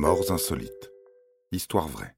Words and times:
Morts 0.00 0.30
insolites. 0.30 0.92
Histoire 1.50 1.88
vraie. 1.88 2.14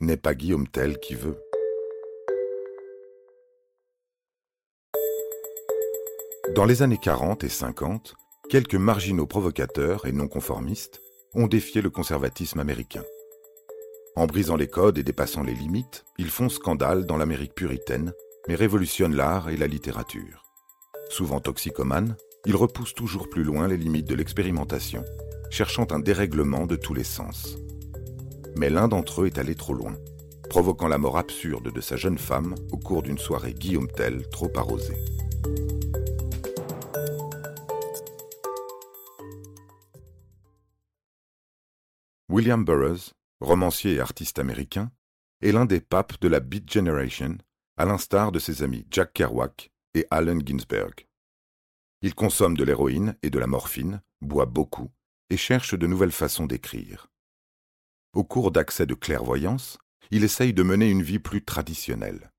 N'est 0.00 0.18
pas 0.18 0.34
Guillaume 0.34 0.68
Tell 0.68 0.98
qui 0.98 1.14
veut. 1.14 1.38
Dans 6.54 6.66
les 6.66 6.82
années 6.82 6.98
40 7.02 7.44
et 7.44 7.48
50, 7.48 8.14
quelques 8.50 8.74
marginaux 8.74 9.26
provocateurs 9.26 10.04
et 10.04 10.12
non 10.12 10.28
conformistes 10.28 11.00
ont 11.32 11.46
défié 11.46 11.80
le 11.80 11.88
conservatisme 11.88 12.60
américain. 12.60 13.04
En 14.16 14.26
brisant 14.26 14.56
les 14.56 14.68
codes 14.68 14.98
et 14.98 15.02
dépassant 15.02 15.44
les 15.44 15.54
limites, 15.54 16.04
ils 16.18 16.28
font 16.28 16.50
scandale 16.50 17.06
dans 17.06 17.16
l'Amérique 17.16 17.54
puritaine, 17.54 18.12
mais 18.48 18.54
révolutionnent 18.54 19.16
l'art 19.16 19.48
et 19.48 19.56
la 19.56 19.66
littérature. 19.66 20.44
Souvent 21.08 21.40
toxicomanes, 21.40 22.18
ils 22.46 22.56
repoussent 22.56 22.94
toujours 22.94 23.28
plus 23.28 23.44
loin 23.44 23.68
les 23.68 23.76
limites 23.76 24.08
de 24.08 24.14
l'expérimentation, 24.14 25.04
cherchant 25.50 25.86
un 25.90 25.98
dérèglement 25.98 26.66
de 26.66 26.76
tous 26.76 26.94
les 26.94 27.04
sens. 27.04 27.56
Mais 28.56 28.70
l'un 28.70 28.88
d'entre 28.88 29.22
eux 29.22 29.26
est 29.26 29.38
allé 29.38 29.54
trop 29.54 29.74
loin, 29.74 29.96
provoquant 30.48 30.88
la 30.88 30.98
mort 30.98 31.18
absurde 31.18 31.72
de 31.72 31.80
sa 31.80 31.96
jeune 31.96 32.18
femme 32.18 32.54
au 32.72 32.78
cours 32.78 33.02
d'une 33.02 33.18
soirée 33.18 33.54
Guillaume 33.54 33.88
Tell 33.88 34.28
trop 34.30 34.50
arrosée. 34.56 34.96
William 42.28 42.64
Burroughs, 42.64 43.12
romancier 43.40 43.94
et 43.94 44.00
artiste 44.00 44.38
américain, 44.38 44.90
est 45.42 45.52
l'un 45.52 45.66
des 45.66 45.80
papes 45.80 46.20
de 46.20 46.28
la 46.28 46.40
Beat 46.40 46.72
Generation, 46.72 47.38
à 47.76 47.84
l'instar 47.84 48.30
de 48.30 48.38
ses 48.38 48.62
amis 48.62 48.86
Jack 48.90 49.12
Kerouac 49.14 49.70
et 49.94 50.06
Allen 50.10 50.40
Ginsberg. 50.46 51.09
Il 52.02 52.14
consomme 52.14 52.56
de 52.56 52.64
l'héroïne 52.64 53.16
et 53.22 53.30
de 53.30 53.38
la 53.38 53.46
morphine, 53.46 54.02
boit 54.20 54.46
beaucoup 54.46 54.90
et 55.28 55.36
cherche 55.36 55.74
de 55.74 55.86
nouvelles 55.86 56.12
façons 56.12 56.46
d'écrire. 56.46 57.08
Au 58.12 58.24
cours 58.24 58.50
d'accès 58.50 58.86
de 58.86 58.94
clairvoyance, 58.94 59.78
il 60.10 60.24
essaye 60.24 60.52
de 60.52 60.62
mener 60.62 60.90
une 60.90 61.02
vie 61.02 61.18
plus 61.18 61.44
traditionnelle. 61.44 62.32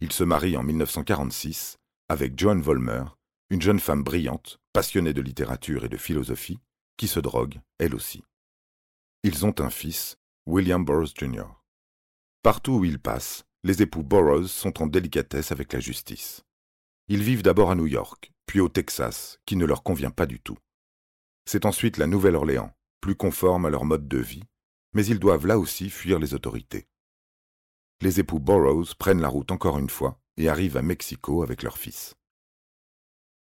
Il 0.00 0.12
se 0.12 0.24
marie 0.24 0.56
en 0.56 0.62
1946 0.62 1.78
avec 2.08 2.38
Joan 2.38 2.60
Volmer, 2.60 3.04
une 3.50 3.62
jeune 3.62 3.80
femme 3.80 4.02
brillante, 4.02 4.60
passionnée 4.72 5.14
de 5.14 5.22
littérature 5.22 5.84
et 5.84 5.88
de 5.88 5.96
philosophie, 5.96 6.58
qui 6.96 7.08
se 7.08 7.20
drogue, 7.20 7.60
elle 7.78 7.94
aussi. 7.94 8.22
Ils 9.22 9.46
ont 9.46 9.54
un 9.60 9.70
fils, 9.70 10.18
William 10.46 10.84
Burroughs 10.84 11.14
Jr. 11.16 11.46
Partout 12.42 12.72
où 12.72 12.84
ils 12.84 12.98
passent, 12.98 13.44
les 13.64 13.82
époux 13.82 14.02
Burroughs 14.02 14.48
sont 14.48 14.82
en 14.82 14.86
délicatesse 14.86 15.50
avec 15.50 15.72
la 15.72 15.80
justice. 15.80 16.44
Ils 17.08 17.22
vivent 17.22 17.42
d'abord 17.42 17.70
à 17.70 17.74
New 17.74 17.86
York, 17.86 18.32
puis 18.46 18.60
au 18.60 18.68
Texas, 18.68 19.40
qui 19.44 19.56
ne 19.56 19.66
leur 19.66 19.82
convient 19.82 20.10
pas 20.10 20.26
du 20.26 20.40
tout. 20.40 20.58
C'est 21.44 21.66
ensuite 21.66 21.96
la 21.96 22.06
Nouvelle-Orléans, 22.06 22.72
plus 23.00 23.16
conforme 23.16 23.66
à 23.66 23.70
leur 23.70 23.84
mode 23.84 24.08
de 24.08 24.18
vie, 24.18 24.44
mais 24.94 25.04
ils 25.06 25.18
doivent 25.18 25.46
là 25.46 25.58
aussi 25.58 25.90
fuir 25.90 26.18
les 26.18 26.34
autorités. 26.34 26.88
Les 28.00 28.20
époux 28.20 28.40
Burroughs 28.40 28.94
prennent 28.98 29.20
la 29.20 29.28
route 29.28 29.50
encore 29.50 29.78
une 29.78 29.90
fois 29.90 30.20
et 30.36 30.48
arrivent 30.48 30.76
à 30.76 30.82
Mexico 30.82 31.42
avec 31.42 31.62
leur 31.62 31.78
fils. 31.78 32.14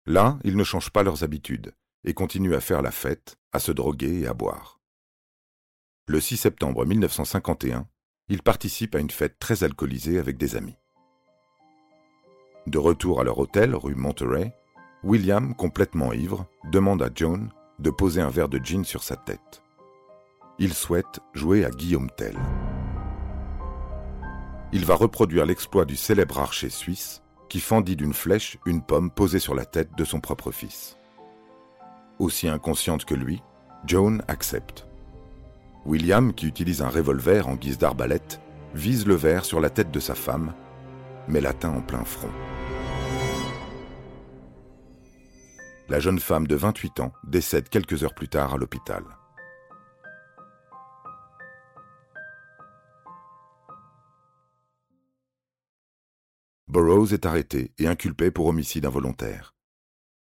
Là, 0.07 0.39
ils 0.45 0.57
ne 0.57 0.65
changent 0.65 0.91
pas 0.91 1.03
leurs 1.03 1.25
habitudes 1.25 1.75
et 2.05 2.15
continuent 2.15 2.55
à 2.55 2.61
faire 2.61 2.83
la 2.83 2.91
fête, 2.91 3.37
à 3.53 3.59
se 3.59 3.73
droguer 3.73 4.21
et 4.21 4.27
à 4.27 4.35
boire. 4.35 4.81
Le 6.07 6.21
6 6.21 6.39
septembre 6.39 6.85
1951, 6.85 7.87
ils 8.29 8.43
participent 8.43 8.95
à 8.95 9.01
une 9.01 9.11
fête 9.11 9.39
très 9.39 9.63
alcoolisée 9.63 10.19
avec 10.19 10.37
des 10.37 10.57
amis. 10.57 10.77
De 12.67 12.79
retour 12.79 13.21
à 13.21 13.25
leur 13.25 13.39
hôtel 13.39 13.75
rue 13.75 13.95
Monterey, 13.95 14.55
William, 15.03 15.55
complètement 15.55 16.13
ivre, 16.13 16.45
demande 16.71 17.03
à 17.03 17.09
Joan 17.15 17.49
de 17.79 17.89
poser 17.89 18.21
un 18.21 18.29
verre 18.29 18.51
de 18.51 18.59
gin 18.59 18.85
sur 18.85 19.03
sa 19.03 19.17
tête. 19.17 19.63
Il 20.59 20.75
souhaite 20.75 21.21
jouer 21.33 21.65
à 21.65 21.71
Guillaume 21.71 22.11
Tell. 22.11 22.37
Il 24.73 24.85
va 24.85 24.95
reproduire 24.95 25.47
l'exploit 25.47 25.87
du 25.87 25.97
célèbre 25.97 26.39
archer 26.39 26.69
suisse 26.69 27.23
qui 27.49 27.61
fendit 27.61 27.97
d'une 27.97 28.13
flèche 28.13 28.59
une 28.67 28.83
pomme 28.83 29.11
posée 29.11 29.39
sur 29.39 29.55
la 29.55 29.65
tête 29.65 29.97
de 29.97 30.05
son 30.05 30.21
propre 30.21 30.53
fils. 30.53 30.99
Aussi 32.19 32.47
inconsciente 32.47 33.07
que 33.07 33.15
lui, 33.15 33.43
Joan 33.87 34.23
accepte. 34.29 34.87
William, 35.87 36.35
qui 36.35 36.47
utilise 36.47 36.83
un 36.83 36.91
revolver 36.91 37.49
en 37.49 37.57
guise 37.57 37.79
d'arbalète, 37.79 38.43
vise 38.75 39.07
le 39.07 39.15
verre 39.15 39.47
sur 39.47 39.61
la 39.61 39.71
tête 39.71 39.91
de 39.91 39.99
sa 39.99 40.15
femme, 40.15 40.53
mais 41.27 41.41
l'atteint 41.41 41.73
en 41.73 41.81
plein 41.81 42.05
front. 42.05 42.29
La 45.91 45.99
jeune 45.99 46.21
femme 46.21 46.47
de 46.47 46.55
28 46.55 47.01
ans 47.01 47.13
décède 47.25 47.69
quelques 47.69 48.05
heures 48.05 48.15
plus 48.15 48.29
tard 48.29 48.55
à 48.55 48.57
l'hôpital. 48.57 49.03
Burroughs 56.69 57.13
est 57.13 57.27
arrêté 57.27 57.73
et 57.79 57.89
inculpé 57.89 58.31
pour 58.31 58.47
homicide 58.47 58.87
involontaire. 58.87 59.57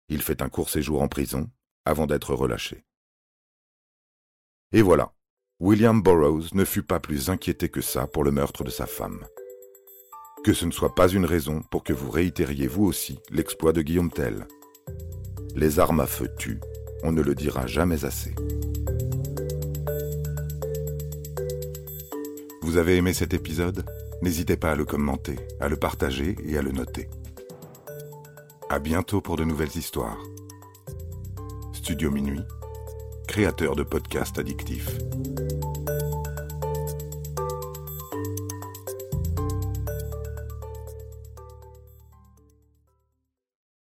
Il 0.07 0.21
fait 0.21 0.41
un 0.41 0.47
court 0.47 0.69
séjour 0.69 1.01
en 1.01 1.09
prison 1.09 1.51
avant 1.83 2.07
d'être 2.07 2.33
relâché. 2.33 2.85
Et 4.71 4.81
voilà, 4.81 5.13
William 5.59 6.01
Burroughs 6.01 6.53
ne 6.53 6.63
fut 6.63 6.83
pas 6.83 7.01
plus 7.01 7.29
inquiété 7.29 7.67
que 7.67 7.81
ça 7.81 8.07
pour 8.07 8.23
le 8.23 8.31
meurtre 8.31 8.63
de 8.63 8.69
sa 8.69 8.85
femme. 8.85 9.25
Que 10.45 10.53
ce 10.53 10.65
ne 10.65 10.71
soit 10.71 10.95
pas 10.95 11.09
une 11.09 11.25
raison 11.25 11.61
pour 11.61 11.83
que 11.83 11.91
vous 11.91 12.09
réitériez 12.09 12.67
vous 12.67 12.85
aussi 12.85 13.19
l'exploit 13.31 13.73
de 13.73 13.81
Guillaume 13.81 14.11
Tell. 14.11 14.47
Les 15.55 15.79
armes 15.79 15.99
à 15.99 16.07
feu 16.07 16.29
tuent, 16.37 16.61
on 17.03 17.11
ne 17.11 17.21
le 17.21 17.35
dira 17.35 17.67
jamais 17.67 18.05
assez. 18.05 18.33
Vous 22.61 22.77
avez 22.77 22.95
aimé 22.95 23.13
cet 23.13 23.33
épisode? 23.33 23.85
N'hésitez 24.21 24.55
pas 24.55 24.71
à 24.71 24.75
le 24.75 24.85
commenter, 24.85 25.35
à 25.59 25.67
le 25.67 25.75
partager 25.75 26.35
et 26.45 26.57
à 26.57 26.61
le 26.61 26.71
noter. 26.71 27.09
À 28.69 28.79
bientôt 28.79 29.19
pour 29.19 29.35
de 29.35 29.43
nouvelles 29.43 29.75
histoires. 29.75 30.17
Studio 31.73 32.11
Minuit, 32.11 32.43
créateur 33.27 33.75
de 33.75 33.83
podcasts 33.83 34.39
addictifs. 34.39 34.97